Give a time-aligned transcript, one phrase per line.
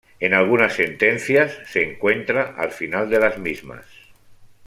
[0.19, 3.85] En algunas sentencias se encuentra al final de las mismas.